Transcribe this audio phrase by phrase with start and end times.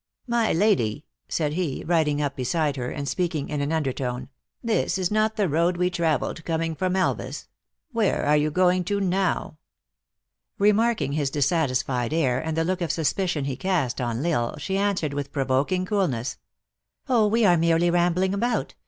[0.27, 4.29] "My Lady," said he, riding up beside her, and speaking in an under tone,"
[4.73, 7.45] this is not the road we traveled coming from Elvas.
[7.91, 9.59] Where are you going to now?"
[10.57, 14.57] Remarking his dissatisfied air, and the look of sus picion he cast on L Isle,
[14.57, 16.39] she answered, with provoking coolness,"
[17.07, 18.73] Oh, we are merely rambling about